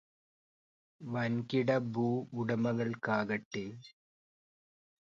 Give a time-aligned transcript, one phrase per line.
[1.01, 2.07] വൻകിട ഭൂ
[2.33, 3.65] ഉടമകൾക്കാകട്ടെ.